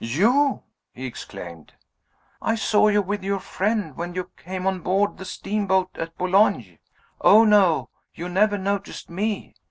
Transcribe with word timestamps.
"You!" 0.03 0.63
he 0.91 1.05
exclaimed. 1.05 1.73
"I 2.41 2.55
saw 2.55 2.87
you 2.87 3.03
with 3.03 3.21
your 3.23 3.37
friend, 3.37 3.95
when 3.95 4.15
you 4.15 4.31
came 4.35 4.65
on 4.65 4.79
board 4.79 5.19
the 5.19 5.25
steamboat 5.25 5.95
at 5.95 6.17
Boulogne. 6.17 6.79
Oh, 7.23 7.43
no, 7.43 7.91
you 8.11 8.27
never 8.27 8.57
noticed 8.57 9.11
me! 9.11 9.53